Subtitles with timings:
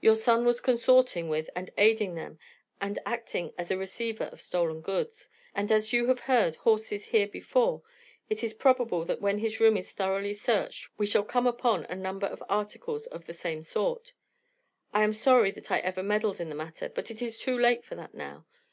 [0.00, 2.40] Your son was consorting with and aiding them,
[2.80, 7.28] and acting as a receiver of stolen goods, and as you have heard horses here
[7.28, 7.80] before
[8.28, 11.94] it is probable that when his room is thoroughly searched we shall come upon a
[11.94, 14.12] number of articles of the same sort.
[14.92, 17.84] I am sorry that I ever meddled in the matter; but it is too late
[17.84, 18.46] for that now.